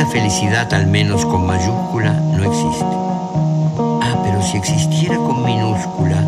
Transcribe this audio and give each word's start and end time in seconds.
Esa 0.00 0.08
felicidad, 0.08 0.72
al 0.72 0.86
menos 0.86 1.26
con 1.26 1.46
mayúscula, 1.46 2.12
no 2.14 2.42
existe. 2.42 2.86
Ah, 4.00 4.16
pero 4.24 4.42
si 4.42 4.56
existiera 4.56 5.14
con 5.14 5.44
minúscula, 5.44 6.24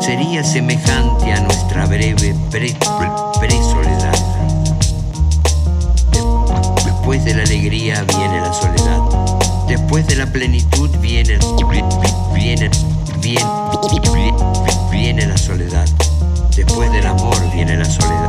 sería 0.00 0.42
semejante 0.42 1.32
a 1.32 1.40
nuestra 1.42 1.86
breve 1.86 2.34
pre-soledad. 2.50 4.18
Después 6.84 7.24
de 7.24 7.34
la 7.34 7.44
alegría 7.44 8.02
viene 8.02 8.40
la 8.40 8.52
soledad. 8.52 8.98
Después 9.68 10.08
de 10.08 10.16
la 10.16 10.26
plenitud 10.26 10.90
viene, 10.98 11.38
viene, 12.34 12.68
viene, 13.20 14.34
viene 14.90 15.26
la 15.28 15.38
soledad. 15.38 15.86
Después 16.56 16.90
del 16.90 17.06
amor 17.06 17.36
viene 17.52 17.76
la 17.76 17.84
soledad. 17.84 18.14
soledad. 18.14 18.23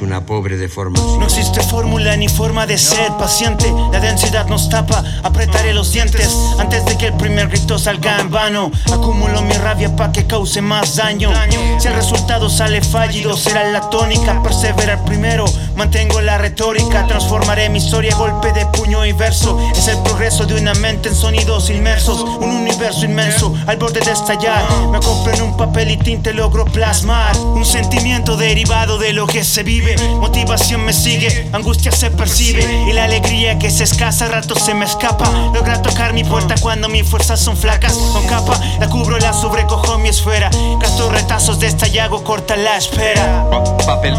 Una 0.00 0.26
pobre 0.26 0.56
deformación. 0.56 1.20
No 1.20 1.26
existe 1.26 1.62
fórmula 1.62 2.16
ni 2.16 2.28
forma 2.28 2.66
de 2.66 2.76
ser 2.76 3.12
paciente. 3.12 3.72
La 3.92 4.00
densidad 4.00 4.46
nos 4.48 4.68
tapa, 4.68 5.04
apretaré 5.22 5.72
los 5.72 5.92
dientes 5.92 6.36
antes 6.58 6.84
de 6.84 6.98
que 6.98 7.06
el 7.06 7.14
primer 7.14 7.48
grito 7.48 7.78
salga 7.78 8.18
en 8.18 8.30
vano. 8.30 8.70
Acumulo 8.92 9.40
mi 9.42 9.52
rabia 9.52 9.94
para 9.94 10.12
que 10.12 10.26
cause 10.26 10.60
más 10.60 10.96
daño. 10.96 11.30
Si 11.78 11.86
el 11.86 11.94
resultado 11.94 12.50
sale 12.50 12.82
fallido, 12.82 13.36
será 13.36 13.70
la 13.70 13.88
tónica. 13.88 14.42
Perseverar 14.42 15.04
primero, 15.04 15.44
mantengo 15.76 16.20
la 16.20 16.38
retórica. 16.38 17.06
Transformaré 17.06 17.68
mi 17.68 17.78
historia 17.78 18.16
golpe 18.16 18.52
de 18.52 18.66
puño 18.66 19.06
y 19.06 19.12
verso. 19.12 19.58
Es 19.76 19.86
el 19.88 19.98
progreso 19.98 20.44
de 20.44 20.54
una 20.54 20.74
mente 20.74 21.08
en 21.08 21.14
sonidos 21.14 21.70
inmersos. 21.70 22.20
Un 22.20 22.50
universo 22.50 23.04
inmenso 23.04 23.54
al 23.66 23.76
borde 23.76 24.00
de 24.00 24.10
estallar. 24.10 24.64
Me 24.90 24.98
acoplo 24.98 25.32
en 25.32 25.42
un 25.42 25.56
papel 25.56 25.92
y 25.92 25.96
tinte, 25.96 26.34
logro 26.34 26.64
plasmar 26.64 27.36
un 27.38 27.64
sentimiento 27.64 28.36
derivado 28.36 28.98
de 28.98 29.12
lo 29.12 29.26
que 29.26 29.44
se 29.44 29.62
vive. 29.62 29.83
Motivación 30.20 30.84
me 30.84 30.92
sigue, 30.92 31.48
angustia 31.52 31.92
se 31.92 32.10
percibe. 32.10 32.84
Y 32.88 32.92
la 32.92 33.04
alegría 33.04 33.58
que 33.58 33.70
se 33.70 33.84
escasa, 33.84 34.28
rato 34.28 34.54
se 34.54 34.74
me 34.74 34.84
escapa. 34.84 35.28
Logra 35.54 35.82
tocar 35.82 36.12
mi 36.12 36.24
puerta 36.24 36.54
cuando 36.60 36.88
mis 36.88 37.06
fuerzas 37.08 37.40
son 37.40 37.56
flacas. 37.56 37.94
Con 37.94 38.26
capa, 38.26 38.58
la 38.80 38.88
cubro, 38.88 39.18
la 39.18 39.32
sobrecojo 39.32 39.98
mi 39.98 40.08
esfera. 40.08 40.50
Gasto 40.80 41.10
retazos 41.10 41.60
de 41.60 41.66
esta 41.66 41.86
llago, 41.86 42.24
corta 42.24 42.56
la 42.56 42.76
espera. 42.76 43.44
papel, 43.86 44.14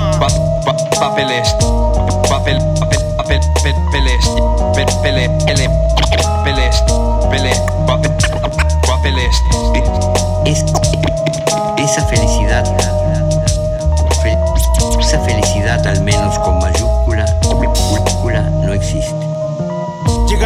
papeles, 0.99 1.55
papel, 2.29 2.59
papel, 2.77 2.99
papel, 3.17 3.39
papeles, 3.57 4.25
pele, 5.01 5.29
pele, 5.45 5.69
papeles, 6.23 6.83
pele, 7.29 7.51
papeles. 8.85 9.94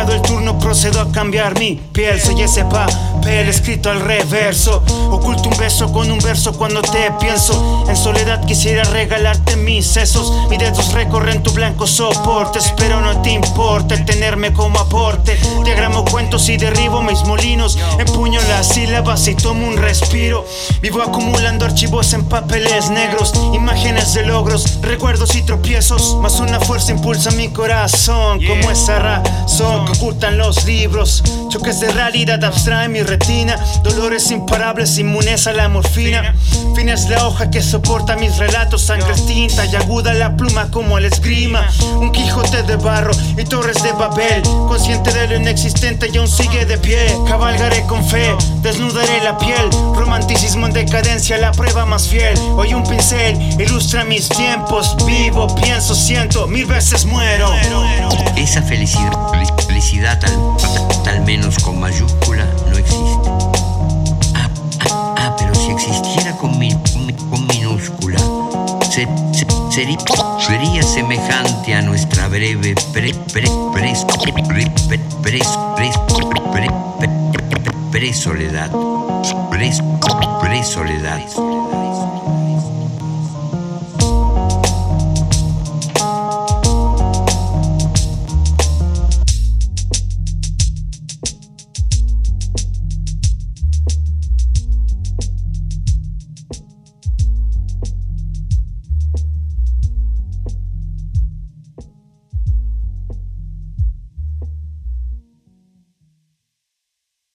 El 0.08 0.22
turno 0.22 0.58
procedo 0.58 1.02
a 1.02 1.12
cambiar 1.12 1.60
mi 1.60 1.76
piel. 1.92 2.22
Soy 2.22 2.42
ese 2.42 2.64
papel 3.30 3.50
escrito 3.50 3.92
al 3.92 4.02
reverso. 4.02 4.82
Oculto 5.12 5.50
un 5.50 5.58
beso 5.58 5.92
con 5.92 6.12
un 6.12 6.18
verso 6.18 6.54
cuando 6.54 6.82
te 6.82 7.12
pienso. 7.20 7.86
En 7.88 7.96
soledad 7.96 8.44
quisiera 8.46 8.84
regalarte 8.86 9.56
mis 9.56 9.86
sesos. 9.86 10.50
Mis 10.50 10.58
dedos 10.58 10.92
recorren 10.94 11.44
tu 11.44 11.52
blanco 11.52 11.86
soporte. 11.86 12.58
Espero 12.58 13.02
no 13.02 13.22
te 13.22 13.32
importe 13.32 13.98
tenerme 14.00 14.52
como 14.52 14.80
aporte. 14.80 15.38
Diagramo 15.64 16.06
cuentos 16.06 16.50
y 16.50 16.58
derribo 16.58 17.04
mis 17.04 17.24
molinos. 17.24 17.78
Empuño 18.00 18.42
las 18.50 18.70
sílabas 18.70 19.28
y 19.28 19.36
tomo 19.36 19.68
un 19.68 19.78
respiro. 19.78 20.44
Vivo 20.82 21.04
acumulando 21.04 21.66
archivos 21.66 22.14
en 22.14 22.26
papeles 22.26 22.90
negros. 22.90 23.34
Imágenes 23.54 24.16
de 24.16 24.26
logros, 24.26 24.82
recuerdos 24.82 25.36
y 25.36 25.44
tropiezos. 25.44 26.16
Más 26.16 26.40
una 26.40 26.60
fuerza 26.60 26.92
impulsa 26.92 27.30
mi 27.32 27.50
corazón. 27.50 28.40
Como 28.44 28.72
esa 28.72 28.98
razón 28.98 29.86
que 29.86 29.92
ocultan 29.92 30.40
los 30.40 30.66
libros. 30.66 31.24
Choques 31.50 31.80
de 31.80 31.92
realidad 31.92 32.44
abstraen 32.44 32.92
mi 32.92 33.04
Dolores 33.84 34.32
imparables, 34.32 34.98
inmunes 34.98 35.46
a 35.48 35.54
la 35.54 35.70
morfina. 35.70 36.34
Fines 36.76 37.10
la 37.10 37.28
hoja 37.28 37.50
que 37.50 37.62
soporta 37.62 38.16
mis 38.16 38.38
relatos. 38.38 38.84
Sangre 38.84 39.14
tinta 39.28 39.66
y 39.66 39.76
aguda 39.76 40.14
la 40.14 40.36
pluma 40.36 40.72
como 40.72 40.98
el 40.98 41.06
esgrima. 41.06 41.68
Un 42.00 42.12
Quijote 42.12 42.64
de 42.64 42.76
barro 42.76 43.12
y 43.38 43.44
torres 43.44 43.82
de 43.84 43.92
Babel. 43.92 44.42
Consciente 44.68 45.12
de 45.14 45.28
lo 45.28 45.36
inexistente 45.36 46.10
y 46.12 46.18
aún 46.18 46.28
sigue 46.28 46.66
de 46.66 46.78
pie. 46.78 47.16
Cabalgaré 47.28 47.84
con 47.84 48.04
fe, 48.04 48.36
desnudaré 48.62 49.22
la 49.24 49.38
piel. 49.38 49.70
Romanticismo 49.96 50.66
en 50.68 50.74
decadencia, 50.74 51.38
la 51.38 51.52
prueba 51.52 51.86
más 51.86 52.08
fiel. 52.08 52.38
Hoy 52.56 52.74
un 52.74 52.84
pincel 52.84 53.38
ilustra 53.60 54.04
mis 54.04 54.28
tiempos. 54.30 54.96
Vivo, 55.06 55.54
pienso, 55.56 55.94
siento, 55.94 56.48
mil 56.48 56.66
veces 56.66 57.06
muero. 57.06 57.54
Esa 58.36 58.62
felicidad 58.64 59.12
felicidad 59.80 60.20
al, 60.26 60.89
menos 61.30 61.60
con 61.60 61.80
mayúscula 61.80 62.44
no 62.72 62.76
existe. 62.76 63.30
Ah, 64.34 64.50
ah, 64.80 65.16
ah 65.16 65.36
pero 65.38 65.54
si 65.54 65.70
existiera 65.70 66.36
con, 66.38 66.58
minúscula, 66.58 68.18
sería, 69.70 70.82
semejante 70.82 71.76
a 71.76 71.84
nuestra 71.84 72.28
breve 72.30 72.74
pre, 72.92 73.14
pre, 73.32 73.48
pre, 77.92 78.12
soledad. 78.12 78.72
Pre, 80.42 80.64
soledad. 80.64 81.89